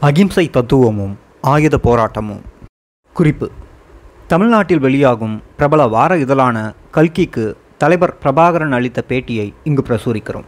[0.00, 2.40] அகிம்சை தத்துவமும் ஆயுத போராட்டமும்.
[3.12, 3.50] குறிப்பு.
[4.26, 10.44] தமிழ்நாட்டில் வெளியாகும் பிரபல வார இதழான கல்கிக்கு தலைவர் பிரபாகரன் அளித்த பேட்டியை இங்கு பிரசுரிக்கிறோம்.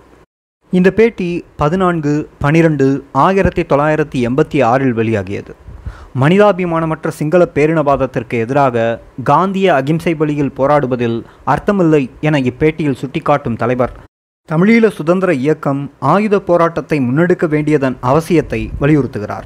[0.70, 5.50] இந்த பேட்டி பதினான்கு பனிரெண்டு ஆயிரத்தி தொள்ளாயிரத்தி எண்பத்தி ஆறில் வெளியாகியது.
[6.20, 13.92] மனிதாபிமானமற்ற சிங்கள பேரினவாதத்திற்கு எதிராக காந்திய அகிம்சை வழியில் போராடுவதில் அர்த்தமில்லை என இப்பேட்டியில் சுட்டிக்காட்டும் தலைவர்
[14.52, 19.42] தமிழீழ சுதந்திர இயக்கம் ஆயுத போராட்டத்தை முன்னெடுக்க வேண்டியதன் அவசியத்தை வலியுறுத்துகிறார்.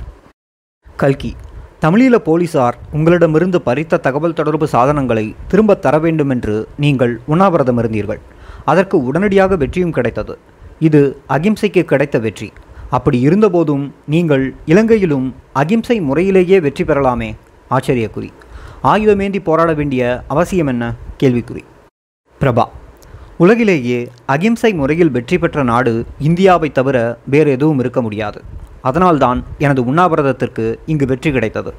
[0.97, 1.37] கல்கி
[1.81, 8.21] தமிழீழ போலீசார் உங்களிடமிருந்து பறித்த தகவல் தொடர்பு சாதனங்களை திரும்பத் தர வேண்டும் என்று நீங்கள் உண்ணாவிரதம் இருந்தீர்கள்.
[8.65, 10.39] அதற்கு உடனடியாக வெற்றியும் கிடைத்தது.
[10.79, 12.53] இது அகிம்சைக்கு கிடைத்த வெற்றி.
[12.91, 17.35] அப்படி இருந்தபோதும் நீங்கள் இலங்கையிலும் அகிம்சை முறையிலேயே வெற்றி பெறலாமே?
[17.71, 18.29] ஆச்சரியக்குறி.
[18.85, 20.95] ஆயுதமேந்தி போராட வேண்டிய அவசியம் என்ன?
[21.21, 21.63] கேள்விக்குறி.
[22.41, 22.65] பிரபா
[23.43, 24.01] உலகிலேயே
[24.33, 25.93] அகிம்சை முறையில் வெற்றி பெற்ற நாடு
[26.29, 26.97] இந்தியாவை தவிர
[27.33, 28.41] வேறு எதுவும் இருக்க முடியாது.
[28.89, 31.73] அதனால்தான் எனது உண்ணாவிரதத்திற்கு இங்கு வெற்றி கிடைத்தது.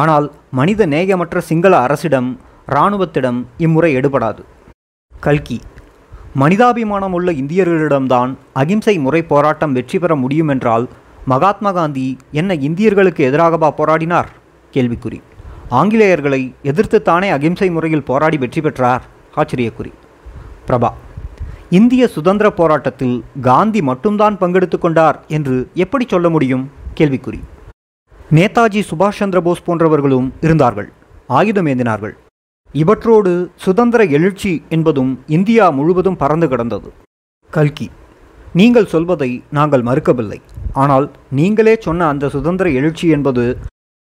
[0.00, 0.26] ஆனால்
[0.58, 2.28] மனித நேயமற்ற சிங்கள அரசிடம்
[2.74, 4.42] இராணுவத்திடம் இம்முறை எடுபடாது.
[5.26, 5.58] கல்கி
[6.42, 8.30] மனிதாபிமானம் உள்ள இந்தியர்களிடம்தான்
[8.62, 10.86] அகிம்சை முறை போராட்டம் வெற்றி பெற முடியும் என்றால்
[11.32, 12.08] மகாத்மா காந்தி
[12.40, 14.30] என்ன இந்தியர்களுக்கு எதிராகவா போராடினார்?
[14.74, 15.20] கேள்விக்குறி.
[15.80, 19.04] ஆங்கிலேயர்களை எதிர்த்துத்தானே அகிம்சை முறையில் போராடி வெற்றி பெற்றார்?
[19.40, 19.92] ஆச்சரியக்குறி.
[20.68, 20.90] பிரபா.
[21.70, 26.70] இந்திய சுதந்திர போராட்டத்தில் காந்தி மட்டும்தான் பங்கெடுத்து கொண்டார் என்று எப்படி சொல்ல முடியும்?
[26.96, 27.40] கேள்விக்குறி.
[28.30, 30.92] நேதாஜி சுபாஷ் சந்திர போஸ் போன்றவர்களும் இருந்தார்கள்.
[31.26, 32.10] ஆயுதம் ஏந்தினார்கள்.
[32.72, 36.92] இவற்றோடு சுதந்திர எழுச்சி என்பதும் இந்தியா முழுவதும் பறந்து கிடந்தது.
[37.50, 37.90] கல்கி.
[38.52, 40.40] நீங்கள் சொல்வதை நாங்கள் மறுக்கவில்லை.
[40.72, 43.58] ஆனால் நீங்களே சொன்ன அந்த சுதந்திர எழுச்சி என்பது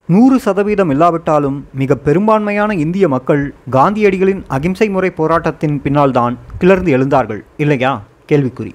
[0.08, 8.02] நூறு சதவீதம் இல்லாவிட்டாலும் மிக பெரும்பான்மையான இந்திய மக்கள் காந்தியடிகளின் அகிம்சை முறை போராட்டத்தின் பின்னால்தான் கிளர்ந்து எழுந்தார்கள் இல்லையா?
[8.32, 8.72] கேள்விக்குறி.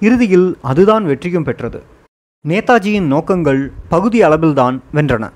[0.00, 1.82] இறுதியில் அதுதான் வெற்றியும் பெற்றது.
[2.48, 5.30] நேதாஜியின் நோக்கங்கள் பகுதி அளவில்தான் வென்றன.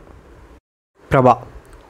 [1.10, 1.34] பிரபா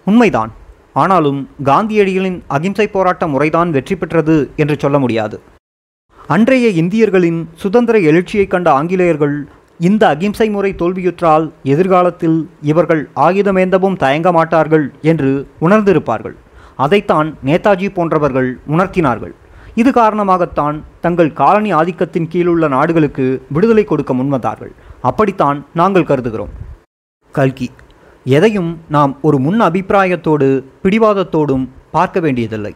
[0.05, 0.53] உண்மைதான்.
[0.93, 5.41] ஆனாலும் காந்தியடிகளின் அகிம்சை போராட்ட முறைதான் வெற்றி பெற்றது என்று சொல்ல முடியாது.
[6.27, 9.49] அன்றைய இந்தியர்களின் சுதந்திர எழுச்சியைக் கண்ட ஆங்கிலேயர்கள்
[9.81, 12.39] இந்த அகிம்சை முறை தோல்வியுற்றால் எதிர்காலத்தில்
[12.71, 15.31] இவர்கள் ஆயுதமேந்தவும் தயங்க மாட்டார்கள் என்று
[15.67, 16.37] உணர்ந்திருப்பார்கள்.
[16.85, 19.35] அதைத்தான் நேதாஜி போன்றவர்கள் உணர்த்தினார்கள்.
[19.75, 23.27] இது காரணமாகத்தான் தங்கள் காலனி ஆதிக்கத்தின் கீழுள்ள நாடுகளுக்கு
[23.57, 24.73] விடுதலை கொடுக்க முன்வந்தார்கள்.
[25.01, 26.55] அப்படித்தான் நாங்கள் கருதுகிறோம்.
[27.35, 27.69] கல்கி
[28.27, 30.49] எதையும் நாம் ஒரு முன் அபிப்பிராயத்தோடு
[30.85, 32.75] பிடிவாதத்தோடும் பார்க்க வேண்டியதில்லை.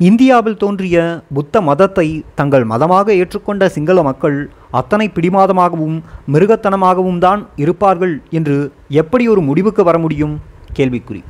[0.00, 0.96] இந்தியாவில் தோன்றிய
[1.36, 4.38] புத்த மதத்தை தங்கள் மதமாக ஏற்றுக்கொண்ட சிங்கள மக்கள்
[4.78, 5.96] அத்தனை பிடிமாதமாகவும்
[6.34, 8.56] மிருகத்தனமாகவும் தான் இருப்பார்கள் என்று
[9.02, 10.34] எப்படி ஒரு முடிவுக்கு வர முடியும்?
[10.78, 11.22] கேள்விக்குறி.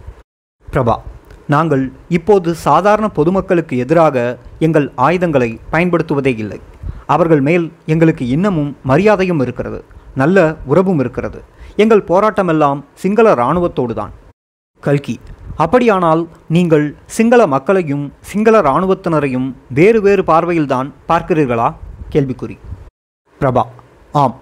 [0.73, 0.97] பிரபா
[1.55, 1.85] நாங்கள்
[2.17, 4.17] இப்போது சாதாரண பொதுமக்களுக்கு எதிராக
[4.67, 6.61] எங்கள் ஆயுதங்களை பயன்படுத்துவதே இல்லை.
[7.15, 9.81] அவர்கள் மேல் எங்களுக்கு இன்னமும் மரியாதையும் இருக்கிறது
[10.15, 10.39] நல்ல
[10.71, 11.41] உறவும் இருக்கிறது.
[11.83, 14.13] எங்கள் போராட்டமெல்லாம் சிங்கள இராணுவத்தோடு தான்.
[14.81, 15.17] கல்கி
[15.65, 16.23] அப்படியானால்
[16.57, 16.87] நீங்கள்
[17.17, 19.49] சிங்கள மக்களையும் சிங்கள இராணுவத்தினரையும்
[19.79, 21.69] வேறு வேறு பார்வையில்தான் பார்க்கிறீர்களா?
[22.13, 22.57] கேள்விக்குறி.
[23.43, 23.63] பிரபா.
[24.13, 24.39] ஆம்.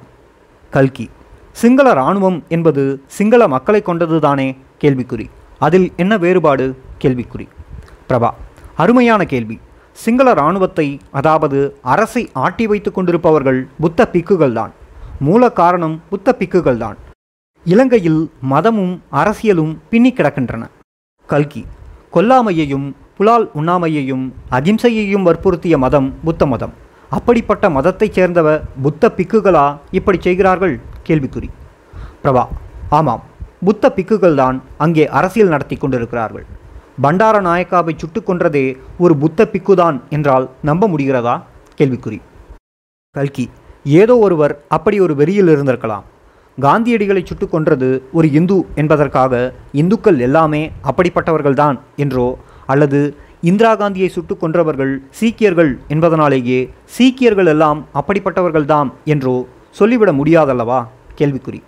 [0.71, 1.11] கல்கி.
[1.53, 4.57] சிங்கள இராணுவம் என்பது சிங்கள மக்களை கொண்டதுதானே?
[4.81, 5.31] கேள்விக்குறி.
[5.59, 6.77] அதில் என்ன வேறுபாடு?
[7.03, 7.49] கேள்விக்குறி.
[8.09, 8.31] பிரபா.
[8.77, 9.61] அருமையான கேள்வி.
[9.93, 14.71] சிங்கள இராணுவத்தை அதாவது அரசை ஆட்டி வைத்து கொண்டிருப்பவர்கள் புத்த பிக்குகள்தான்.
[15.21, 16.95] மூல காரணம் புத்த பிக்குகள்தான்.
[17.65, 20.67] இலங்கையில் மதமும் அரசியலும் பின்னி கிடக்கின்றன.
[21.27, 21.67] கல்கி.
[22.13, 26.89] கொல்லாமையையும் புலால் உண்ணாமையையும் அகிம்சையையும் வற்புறுத்திய மதம் புத்த மதம்.
[27.11, 28.49] அப்படிப்பட்ட மதத்தைச் சேர்ந்தவ
[28.83, 30.81] புத்த பிக்குகளா இப்படி செய்கிறார்கள்?
[31.07, 31.49] கேள்விக்குறி.
[32.25, 32.45] பிரபா
[32.91, 33.23] ஆமாம்.
[33.65, 36.45] புத்த பிக்குகள் தான் அங்கே அரசியல் நடத்தி கொண்டிருக்கிறார்கள்.
[37.03, 38.65] பண்டார நாயக்காவை சுட்டு கொன்றதே
[38.99, 41.35] ஒரு புத்த பிக்குதான் என்றால் நம்ப முடிகிறதா?
[41.79, 42.21] கேள்விக்குறி.
[43.17, 43.51] கல்கி
[43.85, 46.07] ஏதோ ஒருவர் அப்படி ஒரு வெறியில் இருந்திருக்கலாம்.
[46.61, 54.97] காந்தியடிகளை சுட்டு கொன்றது ஒரு இந்து என்பதற்காக இந்துக்கள் எல்லாமே அப்படிப்பட்டவர்கள்தான் என்றோ அல்லது இந்திரா காந்தியை சுட்டுக் கொன்றவர்கள்
[55.11, 60.87] சீக்கியர்கள் என்பதனாலேயே சீக்கியர்கள் எல்லாம் அப்படிப்பட்டவர்கள்தாம் என்றோ சொல்லிவிட முடியாதல்லவா?
[61.19, 61.63] கேள்விக்குறி.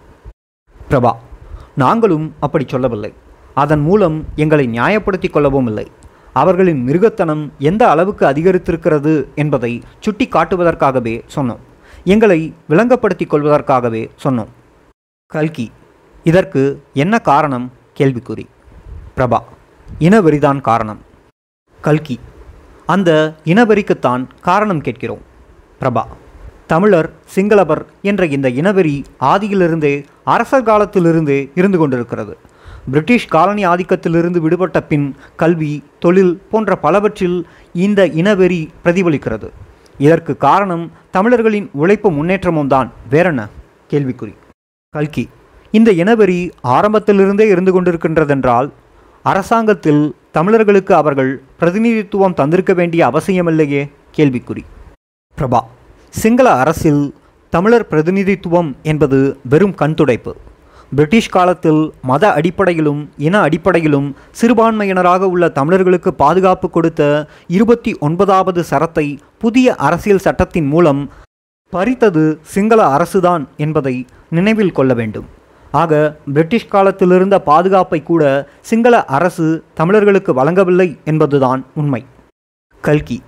[0.91, 1.11] பிரபா
[1.75, 3.13] நாங்களும் அப்படி சொல்லவில்லை.
[3.55, 5.91] அதன் மூலம் எங்களை நியாயப்படுத்திக் கொள்ளவும் இல்லை.
[6.33, 11.63] அவர்களின் மிருகத்தனம் எந்த அளவுக்கு அதிகரித்திருக்கிறது என்பதை சுட்டி காட்டுவதற்காகவே சொன்னோம்.
[12.05, 14.49] எங்களை விளங்கப்படுத்திக் கொள்வதற்காகவே சொன்னோம்.
[15.27, 15.71] கல்கி
[16.25, 17.73] இதற்கு என்ன காரணம்?
[17.99, 18.45] கேள்விக்குறி.
[19.17, 19.39] பிரபா
[19.99, 21.11] இனவெறிதான் காரணம்.
[21.83, 22.21] கல்கி.
[22.87, 25.21] அந்த இனவெறிக்குத்தான் காரணம் கேட்கிறோம்.
[25.81, 26.03] பிரபா.
[26.67, 32.37] தமிழர் சிங்களவர் என்ற இந்த இனவெறி ஆதியிலிருந்தே அரசர் காலத்திலிருந்தே இருந்து கொண்டிருக்கிறது.
[32.87, 39.51] பிரிட்டிஷ் காலனி ஆதிக்கத்திலிருந்து விடுபட்ட பின் கல்வி தொழில் போன்ற பலவற்றில் இந்த இனவெறி பிரதிபலிக்கிறது.
[39.99, 42.93] இதற்கு காரணம் தமிழர்களின் உழைப்பு முன்னேற்றமும் தான்.
[43.11, 43.49] வேறென்ன?
[43.91, 44.35] கேள்விக்குறி.
[44.91, 45.29] கல்கி.
[45.71, 48.71] இந்த இனவெறி ஆரம்பத்திலிருந்தே இருந்து கொண்டிருக்கின்றதென்றால்
[49.23, 53.91] அரசாங்கத்தில் தமிழர்களுக்கு அவர்கள் பிரதிநிதித்துவம் தந்திருக்க வேண்டிய அவசியமில்லையே?
[54.17, 54.63] கேள்விக்குறி.
[55.39, 55.61] பிரபா
[56.09, 57.15] சிங்கள அரசில்
[57.51, 60.33] தமிழர் பிரதிநிதித்துவம் என்பது வெறும் கண்துடைப்பு
[60.95, 69.75] பிரிட்டிஷ் காலத்தில் மத அடிப்படையிலும் இன அடிப்படையிலும் சிறுபான்மையினராக உள்ள தமிழர்களுக்கு பாதுகாப்பு கொடுத்த இருபத்தி ஒன்பதாவது சரத்தை புதிய
[69.75, 71.11] அரசியல் சட்டத்தின் மூலம்
[71.71, 75.25] பறித்தது சிங்கள அரசுதான் என்பதை நினைவில் கொள்ள வேண்டும்.
[75.81, 78.23] ஆக பிரிட்டிஷ் காலத்திலிருந்த பாதுகாப்பை கூட
[78.61, 82.05] சிங்கள அரசு தமிழர்களுக்கு வழங்கவில்லை என்பதுதான் உண்மை.
[82.81, 83.23] கல்கி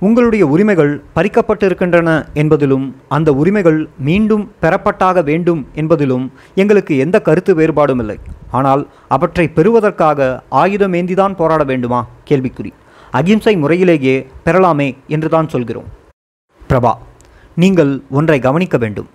[0.00, 8.18] உங்களுடைய உரிமைகள் பறிக்கப்பட்டிருக்கின்றன என்பதிலும் அந்த உரிமைகள் மீண்டும் பெறப்பட்டாக வேண்டும் என்பதிலும் எங்களுக்கு எந்த கருத்து வேறுபாடும் இல்லை
[8.50, 12.00] ஆனால் அவற்றை பெறுவதற்காக ஆயுதம் ஏந்திதான் போராட வேண்டுமா?
[12.30, 12.70] கேள்விக்குறி.
[13.10, 15.88] அகிம்சை முறையிலேயே பெறலாமே என்றுதான் சொல்கிறோம்.
[16.68, 16.92] பிரபா
[17.54, 19.08] நீங்கள் ஒன்றை கவனிக்க வேண்டும்.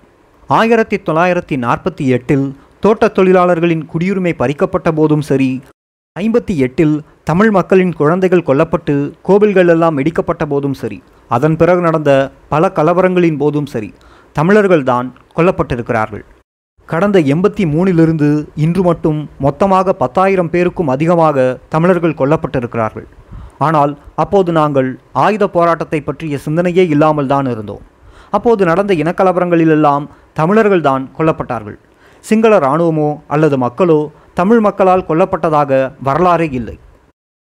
[0.47, 2.55] ஆயிரத்தி தொள்ளாயிரத்தி நாற்பத்தி எட்டில்
[2.85, 5.61] தோட்டத் தொழிலாளர்களின் குடியுரிமை பறிக்கப்பட்ட போதும் சரி.
[6.19, 11.03] ஐம்பத்தி எட்டில் தமிழ் மக்களின் குழந்தைகள் கொல்லப்பட்டு கோவில்கள் எல்லாம் இடிக்கப்பட்ட போதும் சரி.
[11.27, 13.93] அதன் பிறகு நடந்த பல கலவரங்களின் போதும் சரி.
[14.39, 16.23] தமிழர்கள்தான் கொல்லப்பட்டிருக்கிறார்கள்.
[16.85, 23.07] கடந்த எண்பத்தி மூணிலிருந்து இன்று மட்டும் மொத்தமாக பத்தாயிரம் பேருக்கும் அதிகமாக தமிழர்கள் கொல்லப்பட்டிருக்கிறார்கள்.
[23.57, 27.81] ஆனால் அப்போது நாங்கள் ஆயுத போராட்டத்தை பற்றிய சிந்தனையே இல்லாமல் தான் இருந்தோம்.
[28.31, 30.07] அப்போது நடந்த இனக்கலவரங்களிலெல்லாம்
[30.39, 31.79] தமிழர்கள்தான் கொல்லப்பட்டார்கள்.
[32.27, 33.99] சிங்கள இராணுவமோ அல்லது மக்களோ
[34.39, 35.71] தமிழ் மக்களால் கொல்லப்பட்டதாக
[36.07, 36.75] வரலாறே இல்லை.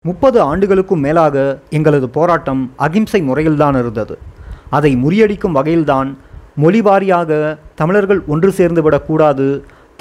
[0.05, 1.37] முப்பது ஆண்டுகளுக்கும் மேலாக
[1.77, 4.15] எங்களது போராட்டம் அகிம்சை முறையில்தான் இருந்தது.
[4.77, 6.09] அதை முறியடிக்கும் வகையில்தான்
[6.63, 7.31] மொழி வாரியாக
[7.75, 9.47] தமிழர்கள் ஒன்று சேர்ந்து விடக்கூடாது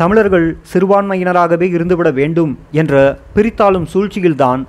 [0.01, 2.93] தமிழர்கள் சிறுபான்மையினராகவே இருந்துவிட வேண்டும் என்ற
[3.35, 4.61] பிரித்தாளும் சூழ்ச்சியில்தான்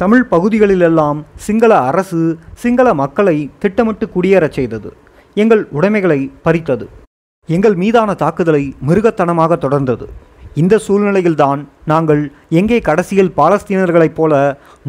[0.00, 2.22] தமிழ் பகுதிகளிலெல்லாம் சிங்கள அரசு
[2.64, 4.90] சிங்கள மக்களை திட்டமிட்டு குடியேறச் செய்தது.
[5.34, 6.86] எங்கள் உடைமைகளை பறித்தது.
[7.54, 10.06] எங்கள் மீதான தாக்குதலை மிருகத்தனமாக தொடர்ந்தது.
[10.60, 11.60] இந்த சூழ்நிலையில்தான்
[11.90, 12.22] நாங்கள்
[12.58, 14.32] எங்கே கடைசியில் பாலஸ்தீனர்களைப் போல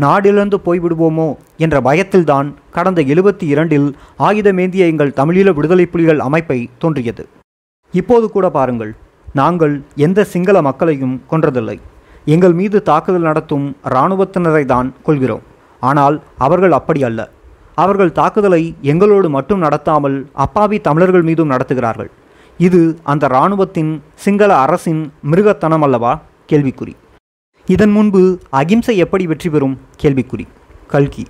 [0.04, 1.28] நாடிழந்து போய்விடுவோமோ
[1.64, 3.88] என்ற பயத்தில்தான் கடந்த எழுபத்தி இரண்டில்
[4.28, 7.26] ஆயுதமேந்திய எங்கள் தமிழீழ விடுதலை புலிகள் அமைப்பை தோன்றியது.
[7.94, 8.94] இப்போது கூட பாருங்கள்
[9.40, 9.76] நாங்கள்
[10.08, 11.78] எந்த சிங்கள மக்களையும் கொன்றதில்லை.
[12.36, 15.44] எங்கள் மீது தாக்குதல் நடத்தும் இராணுவத்தினரை தான் கொள்கிறோம்
[15.90, 16.16] ஆனால்
[16.46, 17.22] அவர்கள் அப்படி அல்ல.
[17.84, 22.10] அவர்கள் தாக்குதலை எங்களோடு மட்டும் நடத்தாமல் அப்பாவி தமிழர்கள் மீதும் நடத்துகிறார்கள்.
[22.58, 26.22] இது அந்த இராணுவத்தின் சிங்கள அரசின் மிருகத்தனம் அல்லவா?
[26.52, 26.94] கேள்விக்குறி.
[27.66, 29.80] இதன் முன்பு அகிம்சை எப்படி வெற்றி பெறும்?
[30.02, 30.46] கேள்விக்குறி.
[30.88, 31.26] கல்கி.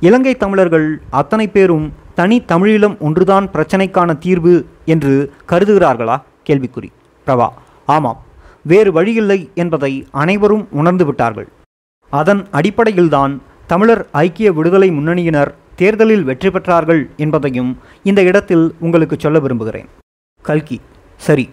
[0.00, 6.22] இலங்கை தமிழர்கள் அத்தனை பேரும் தனி தமிழீழம் ஒன்றுதான் பிரச்சனைக்கான தீர்வு என்று கருதுகிறார்களா?
[6.48, 6.88] கேள்விக்குறி.
[7.26, 7.48] பிரபா
[7.86, 8.22] ஆமாம்.
[8.62, 11.48] வேறு வழியில்லை என்பதை அனைவரும் உணர்ந்து விட்டார்கள்.
[12.10, 19.88] அதன் அடிப்படையில்தான் தமிழர் ஐக்கிய விடுதலை முன்னணியினர் தேர்தலில் வெற்றி பெற்றார்கள் என்பதையும் இந்த இடத்தில் உங்களுக்கு சொல்ல விரும்புகிறேன்.
[20.48, 20.78] கல்கி.
[21.26, 21.44] சரி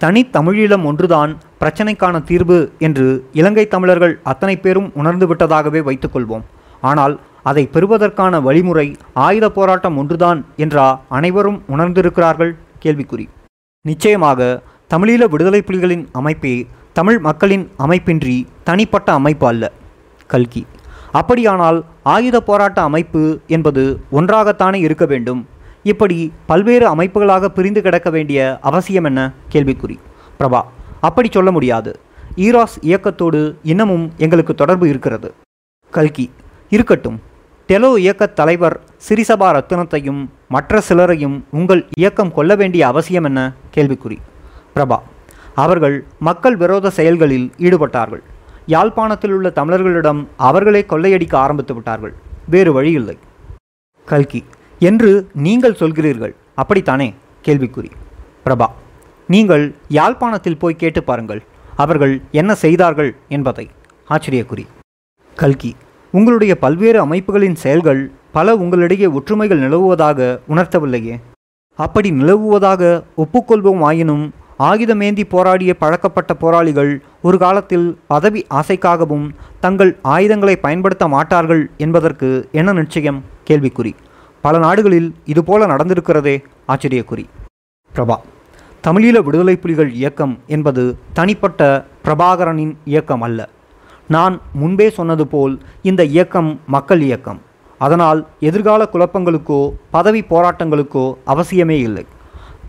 [0.00, 1.30] தனித்தமிழீழம் ஒன்றுதான்
[1.60, 6.44] பிரச்சனைக்கான தீர்வு என்று இலங்கை தமிழர்கள் அத்தனை பேரும் உணர்ந்து விட்டதாகவே வைத்துக்கொள்வோம்
[6.90, 8.86] ஆனால் அதை பெறுவதற்கான வழிமுறை
[9.26, 12.52] ஆயுத போராட்டம் ஒன்றுதான் என்றா அனைவரும் உணர்ந்திருக்கிறார்கள்?
[12.84, 13.26] கேள்விக்குறி.
[13.84, 14.48] நிச்சயமாக
[14.94, 16.54] தமிழீழ விடுதலை புலிகளின் அமைப்பே
[16.92, 19.72] தமிழ் மக்களின் அமைப்பின்றி தனிப்பட்ட அமைப்பு அல்ல.
[20.30, 20.62] கல்கி.
[21.12, 23.82] அப்படியானால் ஆயுத போராட்ட அமைப்பு என்பது
[24.12, 25.40] ஒன்றாகத்தானே இருக்க வேண்டும்?
[25.84, 29.32] இப்படி பல்வேறு அமைப்புகளாக பிரிந்து கிடக்க வேண்டிய அவசியம் என்ன?
[29.52, 29.96] கேள்விக்குறி.
[30.38, 30.60] பிரபா
[31.00, 32.00] அப்படி சொல்ல முடியாது.
[32.36, 35.34] ஈராஸ் இயக்கத்தோடு இன்னமும் எங்களுக்கு தொடர்பு இருக்கிறது.
[35.90, 36.30] கல்கி
[36.68, 37.22] இருக்கட்டும்.
[37.68, 43.52] டெலோ இயக்கத் தலைவர் சிறிசபா ரத்னத்தையும் மற்ற சிலரையும் உங்கள் இயக்கம் கொள்ள வேண்டிய அவசியம் என்ன?
[43.74, 44.16] கேள்விக்குறி.
[44.74, 44.98] பிரபா
[45.54, 48.22] அவர்கள் மக்கள் விரோத செயல்களில் ஈடுபட்டார்கள்.
[48.66, 52.14] யாழ்ப்பாணத்தில் உள்ள தமிழர்களிடம் அவர்களே கொள்ளையடிக்க ஆரம்பித்து விட்டார்கள்.
[52.48, 53.18] வேறு வழியில்லை.
[54.04, 54.44] கல்கி
[54.88, 55.10] என்று
[55.46, 56.34] நீங்கள் சொல்கிறீர்கள்.
[56.54, 57.08] அப்படித்தானே?
[57.46, 57.90] கேள்விக்குறி.
[58.46, 58.66] பிரபா
[59.28, 59.64] நீங்கள்
[59.98, 61.42] யாழ்ப்பாணத்தில் போய் கேட்டு பாருங்கள்.
[61.82, 63.66] அவர்கள் என்ன செய்தார்கள் என்பதை.
[64.08, 64.64] ஆச்சரியக்குறி.
[65.36, 65.70] கல்கி
[66.14, 68.02] உங்களுடைய பல்வேறு அமைப்புகளின் செயல்கள்
[68.36, 71.16] பல உங்களிடையே ஒற்றுமைகள் நிலவுவதாக உணர்த்தவில்லையே?
[71.78, 72.82] அப்படி நிலவுவதாக
[73.22, 74.24] ஒப்புக்கொள்வோம் ஆயினும்
[74.68, 76.92] ஆயுதமேந்தி போராடிய பழக்கப்பட்ட போராளிகள்
[77.26, 79.26] ஒரு காலத்தில் பதவி ஆசைக்காகவும்
[79.64, 83.20] தங்கள் ஆயுதங்களை பயன்படுத்த மாட்டார்கள் என்பதற்கு என்ன நிச்சயம்?
[83.50, 83.92] கேள்விக்குறி.
[84.44, 86.36] பல நாடுகளில் இதுபோல நடந்திருக்கிறதே
[86.72, 87.24] ஆச்சரியக்குறி.
[87.94, 88.16] பிரபா
[88.86, 90.82] தமிழீழ விடுதலை புலிகள் இயக்கம் என்பது
[91.18, 91.60] தனிப்பட்ட
[92.04, 93.48] பிரபாகரனின் இயக்கம் அல்ல.
[94.14, 95.54] நான் முன்பே சொன்னது போல்
[95.90, 97.40] இந்த இயக்கம் மக்கள் இயக்கம்.
[97.80, 99.60] அதனால் எதிர்கால குழப்பங்களுக்கோ
[99.90, 102.04] பதவி போராட்டங்களுக்கோ அவசியமே இல்லை.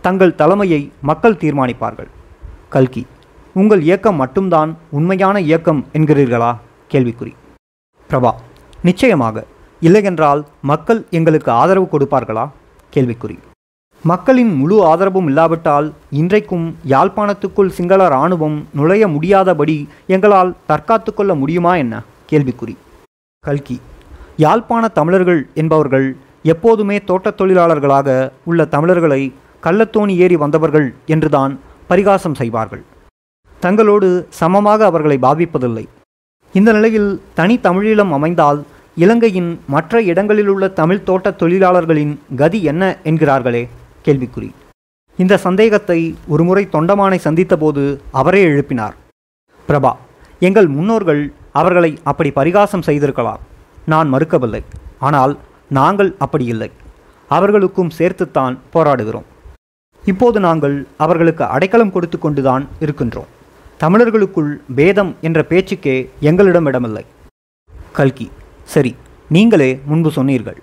[0.06, 2.10] தங்கள் தலைமையை மக்கள் தீர்மானிப்பார்கள்.
[2.76, 3.04] கல்கி
[3.54, 6.54] உங்கள் இயக்கம் மட்டும்தான் உண்மையான இயக்கம் என்கிறீர்களா?
[6.94, 7.34] கேள்விக்குறி.
[8.10, 8.32] பிரபா
[8.84, 9.46] நிச்சயமாக.
[9.86, 12.50] இல்லையென்றால் மக்கள் எங்களுக்கு ஆதரவு கொடுப்பார்களா?
[12.94, 13.38] கேள்விக்குறி.
[14.04, 19.78] மக்களின் முழு ஆதரவும் இல்லாவிட்டால் இன்றைக்கும் யாழ்ப்பாணத்துக்குள் சிங்கள இராணுவம் நுழைய முடியாதபடி
[20.08, 22.02] எங்களால் தற்காத்து கொள்ள முடியுமா என்ன?
[22.32, 22.76] கேள்விக்குறி.
[23.40, 23.82] கல்கி.
[24.38, 32.84] யாழ்ப்பாண தமிழர்கள் என்பவர்கள் எப்போதுமே தோட்டத் தொழிலாளர்களாக உள்ள தமிழர்களை கள்ளத்தோணி ஏறி வந்தவர்கள் என்றுதான் பரிகாசம் செய்வார்கள்.
[33.62, 35.86] தங்களோடு சமமாக அவர்களை பாவிப்பதில்லை.
[36.54, 38.66] இந்த நிலையில் தனி தமிழீழம் அமைந்தால்
[39.04, 43.64] இலங்கையின் மற்ற இடங்களிலுள்ள தமிழ் தோட்ட தொழிலாளர்களின் கதி என்ன என்கிறார்களே?
[44.06, 44.50] கேள்விக்குறி.
[45.18, 45.98] இந்த சந்தேகத்தை
[46.34, 47.84] ஒருமுறை தொண்டமானை சந்தித்தபோது
[48.20, 48.96] அவரே எழுப்பினார்.
[49.68, 49.92] பிரபா
[50.48, 51.22] எங்கள் முன்னோர்கள்
[51.62, 53.44] அவர்களை அப்படி பரிகாசம் செய்திருக்கலாம்.
[53.86, 54.62] நான் மறுக்கவில்லை.
[55.08, 55.34] ஆனால்
[55.80, 56.70] நாங்கள் அப்படி இல்லை.
[57.28, 59.28] அவர்களுக்கும் சேர்த்துத்தான் போராடுகிறோம்.
[60.04, 63.30] இப்போது நாங்கள் அவர்களுக்கு அடைக்கலம் கொடுத்து கொண்டுதான் இருக்கின்றோம்.
[63.84, 65.98] தமிழர்களுக்குள் பேதம் என்ற பேச்சுக்கே
[66.32, 67.06] எங்களிடம் இடமில்லை
[68.00, 68.28] கல்கி
[68.74, 68.92] சரி
[69.36, 70.58] நீங்களே முன்பு சொன்னீர்கள்.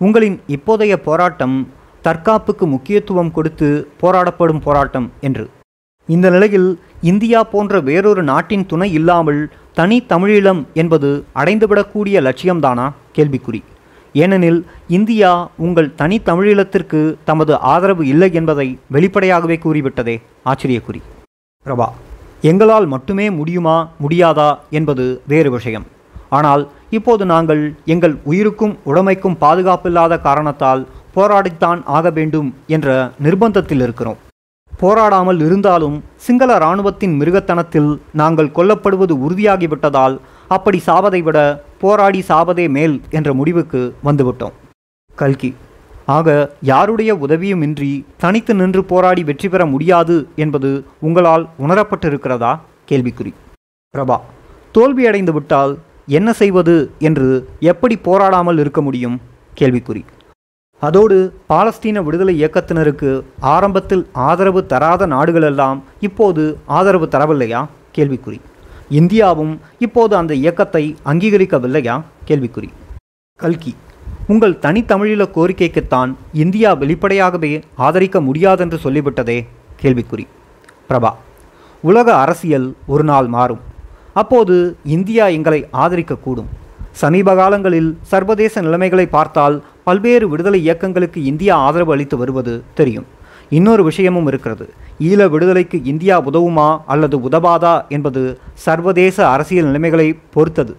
[0.00, 1.56] உங்களின் இப்போதைய போராட்டம்
[2.02, 3.68] தற்காப்புக்கு முக்கியத்துவம் கொடுத்து
[4.02, 5.44] போராடப்படும் போராட்டம் என்று.
[6.08, 6.68] இந்த நிலையில்
[7.10, 9.40] இந்தியா போன்ற வேறொரு நாட்டின் துணை இல்லாமல்
[9.78, 12.86] தனி தமிழீழம் என்பது அடைந்துவிடக்கூடிய லட்சியம்தானா?
[13.16, 13.60] கேள்விக்குறி.
[14.12, 20.16] ஏனெனில் இந்தியா உங்கள் தனி தமிழீழத்திற்கு தமது ஆதரவு இல்லை என்பதை வெளிப்படையாகவே கூறிவிட்டதே.
[20.44, 21.00] ஆச்சரியக்குறி.
[21.66, 21.88] பிரபா
[22.40, 25.86] எங்களால் மட்டுமே முடியுமா முடியாதா என்பது வேறு விஷயம்.
[26.28, 30.82] ஆனால் இப்போது நாங்கள் எங்கள் உயிருக்கும் உடைமைக்கும் பாதுகாப்பில்லாத காரணத்தால்
[31.16, 32.88] போராடித்தான் ஆக வேண்டும் என்ற
[33.24, 34.18] நிர்பந்தத்தில் இருக்கிறோம்.
[34.82, 40.16] போராடாமல் இருந்தாலும் சிங்கள இராணுவத்தின் மிருகத்தனத்தில் நாங்கள் கொல்லப்படுவது உறுதியாகிவிட்டதால்
[40.48, 41.38] அப்படி சாவதை விட
[41.80, 44.54] போராடி சாவதே மேல் என்ற முடிவுக்கு வந்துவிட்டோம்.
[45.14, 45.50] கல்கி
[46.16, 46.28] ஆக
[46.62, 52.52] யாருடைய உதவியுமின்றி தனித்து நின்று போராடி வெற்றி பெற முடியாது என்பது உங்களால் உணரப்பட்டிருக்கிறதா?
[52.90, 53.32] கேள்விக்குறி.
[53.94, 54.16] பிரபா
[54.78, 59.20] தோல்வியடைந்து விட்டால் என்ன செய்வது என்று எப்படி போராடாமல் இருக்க முடியும்?
[59.58, 60.04] கேள்விக்குறி.
[60.80, 67.66] அதோடு பாலஸ்தீன விடுதலை இயக்கத்தினருக்கு ஆரம்பத்தில் ஆதரவு தராத நாடுகளெல்லாம் இப்போது ஆதரவு தரவில்லையா?
[67.96, 68.40] கேள்விக்குறி.
[68.90, 72.02] இந்தியாவும் இப்போது அந்த இயக்கத்தை அங்கீகரிக்கவில்லையா?
[72.26, 72.68] கேள்விக்குறி.
[73.34, 73.74] கல்கி.
[74.26, 79.46] உங்கள் தனித்தமிழீழ கோரிக்கைக்குத்தான் இந்தியா வெளிப்படையாகவே ஆதரிக்க முடியாதென்று சொல்லிவிட்டதே?
[79.82, 80.26] கேள்விக்குறி.
[80.88, 81.10] பிரபா.
[81.80, 83.67] உலக அரசியல் ஒரு நாள் மாறும்.
[84.20, 84.56] அப்போது
[84.96, 86.50] இந்தியா எங்களை ஆதரிக்கக்கூடும்.
[87.02, 89.56] சமீப காலங்களில் சர்வதேச நிலைமைகளை பார்த்தால்
[89.86, 93.06] பல்வேறு விடுதலை இயக்கங்களுக்கு இந்தியா ஆதரவு அளித்து வருவது தெரியும்.
[93.58, 94.66] இன்னொரு விஷயமும் இருக்கிறது.
[95.08, 98.22] ஈழ விடுதலைக்கு இந்தியா உதவுமா அல்லது உதவாதா என்பது
[98.66, 100.74] சர்வதேச அரசியல் நிலைமைகளை பொறுத்தது.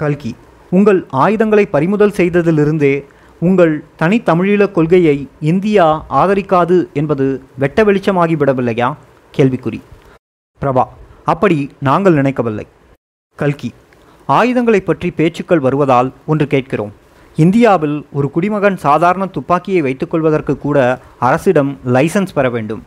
[0.00, 0.32] கல்கி
[0.78, 2.94] உங்கள் ஆயுதங்களை பறிமுதல் செய்ததிலிருந்தே
[3.48, 5.16] உங்கள் தனித்தமிழீழ கொள்கையை
[5.52, 5.86] இந்தியா
[6.20, 7.26] ஆதரிக்காது என்பது
[7.62, 8.90] வெட்ட வெளிச்சமாகிவிடவில்லையா
[9.34, 9.80] கேள்விக்குறி.
[10.62, 10.84] பிரபா
[11.24, 12.66] அப்படி நாங்கள் நினைக்கவில்லை.
[13.36, 13.70] கல்கி
[14.26, 16.92] ஆயுதங்களை பற்றி பேச்சுக்கள் வருவதால் ஒன்று கேட்கிறோம்.
[17.36, 20.78] இந்தியாவில் ஒரு குடிமகன் சாதாரண துப்பாக்கியை வைத்துக்கொள்வதற்கு கூட
[21.18, 22.82] அரசிடம் லைசன்ஸ் பெற வேண்டும்.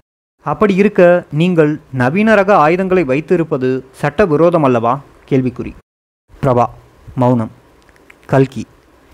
[0.46, 4.94] அப்படி இருக்க நீங்கள் நவீன ரக ஆயுதங்களை வைத்திருப்பது சட்ட விரோதம் அல்லவா?
[5.29, 5.72] கேள்விக்குறி.
[6.41, 6.65] பிரபா
[7.15, 7.51] மௌனம்.
[8.25, 8.63] கல்கி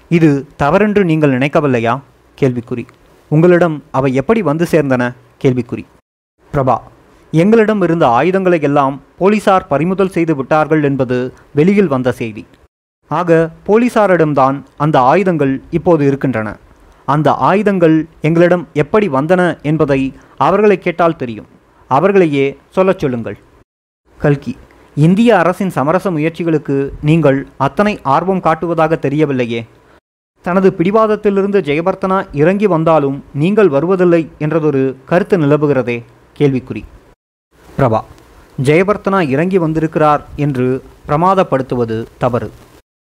[0.09, 1.99] இது தவறென்று நீங்கள் நினைக்கவில்லையா?
[2.41, 2.85] கேள்விக்குறி.
[3.27, 5.13] உங்களிடம் அவை எப்படி வந்து சேர்ந்தன?
[5.43, 5.85] கேள்விக்குறி.
[6.53, 6.75] பிரபா
[7.41, 12.43] எங்களிடம் இருந்த ஆயுதங்களை எல்லாம் போலீசார் பறிமுதல் செய்து விட்டார்கள் என்பது வெளியில் வந்த செய்தி.
[13.11, 16.49] ஆக போலீசாரிடம்தான் அந்த ஆயுதங்கள் இப்போது இருக்கின்றன.
[17.07, 19.99] அந்த ஆயுதங்கள் எங்களிடம் எப்படி வந்தன என்பதை
[20.37, 21.49] அவர்களை கேட்டால் தெரியும்.
[21.87, 23.37] அவர்களையே சொல்லச் சொல்லுங்கள்.
[24.19, 24.55] கல்கி
[24.95, 29.61] இந்திய அரசின் சமரச முயற்சிகளுக்கு நீங்கள் அத்தனை ஆர்வம் காட்டுவதாக தெரியவில்லையே.
[30.45, 36.03] தனது பிடிவாதத்திலிருந்து ஜெயபர்த்தனா இறங்கி வந்தாலும் நீங்கள் வருவதில்லை என்றதொரு கருத்து நிலவுகிறதே.
[36.39, 36.83] கேள்விக்குறி.
[37.77, 37.99] பிரபா
[38.63, 42.51] ஜெயபர்த்தனா இறங்கி வந்திருக்கிறார் என்று பிரமாதப்படுத்துவது தவறு.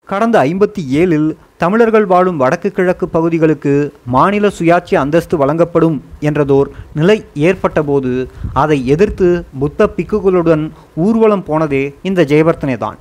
[0.05, 8.29] கடந்த ஐம்பத்தி ஏழில் தமிழர்கள் வாழும் வடக்கு கிழக்கு பகுதிகளுக்கு மாநில சுயாட்சி அந்தஸ்து வழங்கப்படும் என்றதோர் நிலை ஏற்பட்டபோது
[8.53, 12.97] அதை எதிர்த்து புத்த பிக்குகளுடன் ஊர்வலம் போனதே இந்த ஜெயபர்த்தனே தான்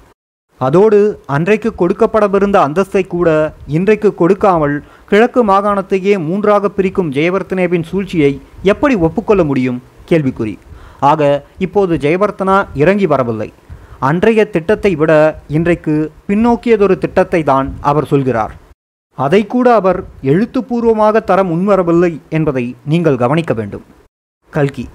[0.58, 9.44] அதோடு அன்றைக்கு கொடுக்கப்படவிருந்த அந்தஸ்தை கூட இன்றைக்கு கொடுக்காமல் கிழக்கு மாகாணத்தையே மூன்றாக பிரிக்கும் ஜெயவர்த்தனேவின் சூழ்ச்சியை எப்படி ஒப்புக்கொள்ள
[9.44, 9.82] முடியும்?
[10.10, 10.58] கேள்விக்குறி.
[11.00, 13.52] ஆக இப்போது ஜெயவர்த்தனா இறங்கி வரவில்லை.
[13.98, 15.12] அன்றைய திட்டத்தை விட
[15.48, 18.52] இன்றைக்கு பின்னோக்கியதொரு திட்டத்தை தான் அவர் சொல்கிறார்.
[19.14, 23.84] அதை கூட அவர் எழுத்துப்பூர்வமாக தர முன்வரவில்லை என்பதை நீங்கள் கவனிக்க வேண்டும்.
[24.52, 24.86] கல்கி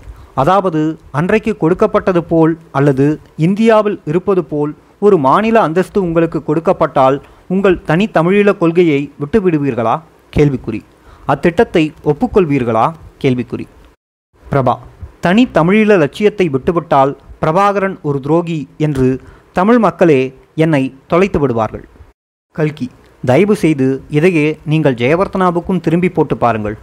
[0.41, 0.81] அதாவது
[1.11, 9.11] அன்றைக்கு கொடுக்கப்பட்டது போல் அல்லது இந்தியாவில் இருப்பது போல் ஒரு மாநில அந்தஸ்து உங்களுக்கு கொடுக்கப்பட்டால் உங்கள் தனித்தமிழீழ கொள்கையை
[9.21, 10.01] விட்டுவிடுவீர்களா?
[10.35, 10.81] கேள்விக்குறி.
[11.27, 12.93] அத்திட்டத்தை ஒப்புக்கொள்வீர்களா?
[13.23, 13.67] கேள்விக்குறி.
[14.51, 14.75] பிரபா
[15.25, 17.11] தனி தமிழீழ லட்சியத்தை விட்டுவிட்டால்
[17.41, 19.07] பிரபாகரன் ஒரு துரோகி என்று
[19.57, 20.21] தமிழ் மக்களே
[20.55, 21.83] என்னை தொலைத்து விடுவார்கள்.
[22.51, 22.87] கல்கி
[23.25, 26.77] தயவு செய்து இதையே நீங்கள் ஜெயவர்த்தனாவுக்கும் திரும்பி போட்டு பாருங்கள்.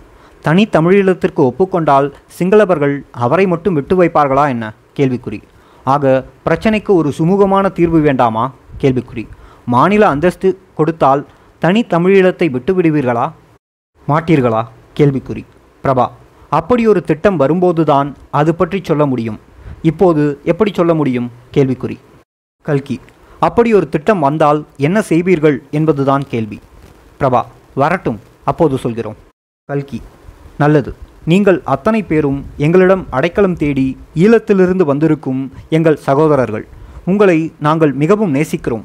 [0.47, 4.75] தனி தமிழீழத்திற்கு ஒப்புக்கொண்டால் சிங்களவர்கள் அவரை மட்டும் விட்டு வைப்பார்களா என்ன?
[4.97, 5.41] கேள்விக்குறி.
[5.85, 8.45] ஆக பிரச்சனைக்கு ஒரு சுமூகமான தீர்வு வேண்டாமா?
[8.81, 9.27] கேள்விக்குறி.
[9.65, 11.27] மாநில அந்தஸ்து கொடுத்தால்
[11.63, 13.27] தனி தமிழீழத்தை விட்டு விடுவீர்களா
[14.09, 14.63] மாட்டீர்களா?
[14.99, 15.45] கேள்விக்குறி.
[15.85, 16.07] பிரபா
[16.49, 19.39] அப்படி ஒரு திட்டம் வரும்போதுதான் அது பற்றி சொல்ல முடியும்.
[19.83, 21.31] இப்போது எப்படி சொல்ல முடியும்?
[21.55, 21.97] கேள்விக்குறி.
[22.63, 23.01] கல்கி
[23.39, 26.59] அப்படி ஒரு திட்டம் வந்தால் என்ன செய்வீர்கள் என்பதுதான் கேள்வி.
[27.21, 27.43] பிரபா
[27.75, 29.17] வரட்டும் அப்போது சொல்கிறோம்.
[29.65, 30.03] கல்கி
[30.59, 30.95] நல்லது.
[31.25, 36.67] நீங்கள் அத்தனை பேரும் எங்களிடம் அடைக்கலம் தேடி ஈழத்திலிருந்து வந்திருக்கும் எங்கள் சகோதரர்கள்.
[37.05, 38.85] உங்களை நாங்கள் மிகவும் நேசிக்கிறோம்.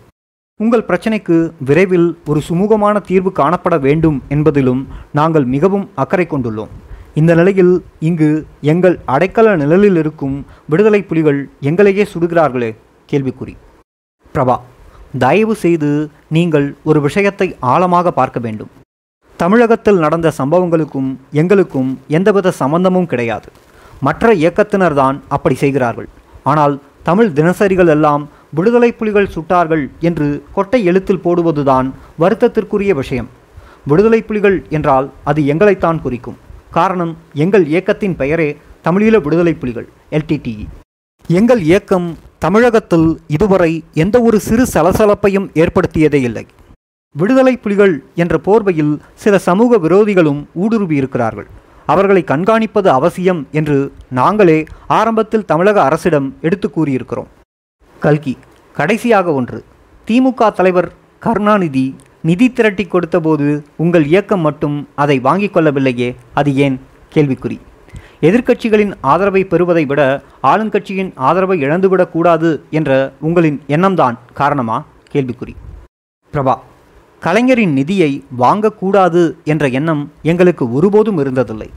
[0.60, 6.74] உங்கள் பிரச்சனைக்கு விரைவில் ஒரு சுமூகமான தீர்வு காணப்பட வேண்டும் என்பதிலும் நாங்கள் மிகவும் அக்கறை கொண்டுள்ளோம்.
[7.20, 7.74] இந்த நிலையில்
[8.08, 8.28] இங்கு
[8.72, 10.36] எங்கள் அடைக்கல நிழலில் இருக்கும்
[10.72, 11.40] விடுதலை புலிகள்
[11.70, 12.70] எங்களையே சுடுகிறார்களே?
[13.10, 13.54] கேள்விக்குறி.
[14.36, 14.56] பிரபா
[15.24, 15.90] தயவு செய்து
[16.36, 18.72] நீங்கள் ஒரு விஷயத்தை ஆழமாக பார்க்க வேண்டும்.
[19.40, 21.10] தமிழகத்தில் நடந்த சம்பவங்களுக்கும்
[21.42, 23.50] எங்களுக்கும் எந்தவித சம்பந்தமும் கிடையாது.
[24.08, 26.10] மற்ற இயக்கத்தினர்தான் அப்படி செய்கிறார்கள்.
[26.52, 26.76] ஆனால்
[27.10, 28.24] தமிழ் தினசரிகள் எல்லாம்
[28.58, 31.88] விடுதலை புலிகள் சுட்டார்கள் என்று கொட்டை எழுத்தில் போடுவதுதான்
[32.24, 33.30] வருத்தத்திற்குரிய விஷயம்.
[33.92, 36.40] விடுதலை புலிகள் என்றால் அது எங்களைத்தான் குறிக்கும்.
[36.78, 38.50] காரணம் எங்கள் இயக்கத்தின் பெயரே
[38.84, 40.66] தமிழீழ விடுதலை புலிகள் எல்டிடிஇ
[41.28, 42.08] எங்கள் இயக்கம்
[42.40, 46.46] தமிழகத்தில் இதுவரை எந்த ஒரு சிறு சலசலப்பையும் ஏற்படுத்தியதே இல்லை.
[47.16, 51.48] விடுதலை புலிகள் என்ற போர்வையில் சில சமூக விரோதிகளும் ஊடுருவி இருக்கிறார்கள்.
[51.86, 53.78] அவர்களை கண்காணிப்பது அவசியம் என்று
[54.10, 54.60] நாங்களே
[55.00, 57.32] ஆரம்பத்தில் தமிழக அரசிடம் எடுத்து கூறியிருக்கிறோம்.
[58.00, 58.38] கல்கி
[58.74, 59.64] கடைசியாக ஒன்று.
[60.08, 60.90] திமுக தலைவர்
[61.20, 61.86] கருணாநிதி
[62.24, 66.80] நிதி திரட்டி கொடுத்தபோது உங்கள் இயக்கம் மட்டும் அதை வாங்கிக் கொள்ளவில்லையே அது ஏன்?
[67.16, 67.58] கேள்விக்குறி.
[68.22, 74.86] எதிர்க்கட்சிகளின் ஆதரவை பெறுவதை விட ஆளுங்கட்சியின் ஆதரவை இழந்துவிடக்கூடாது என்ற உங்களின் எண்ணம்தான் காரணமா?
[75.12, 75.54] கேள்விக்குறி.
[76.34, 76.56] பிரபா
[77.20, 81.70] கலைஞரின் நிதியை வாங்கக்கூடாது என்ற எண்ணம் எங்களுக்கு ஒருபோதும் இருந்ததில்லை.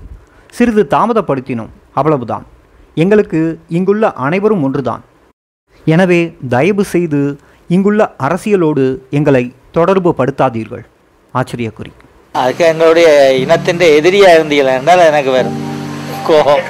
[0.50, 2.46] சிறிது தாமதப்படுத்தினோம் அவ்வளவுதான்.
[2.94, 5.02] எங்களுக்கு இங்குள்ள அனைவரும் ஒன்றுதான்.
[5.84, 7.38] எனவே தயவு செய்து
[7.68, 10.84] இங்குள்ள அரசியலோடு எங்களை தொடர்பு படுத்தாதீர்கள்.
[11.38, 11.92] ஆச்சரியக்குறி.
[12.40, 13.08] அதுக்கு எங்களுடைய
[13.42, 15.58] இனத்தின் எதிரியா இருந்தீங்களா என்றால் எனக்கு வரும்
[16.28, 16.64] கோபம்.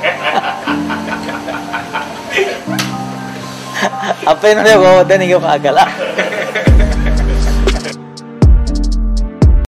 [4.30, 5.90] அப்ப என்னுடைய கோபத்தை நீங்க பார்க்கலாம்.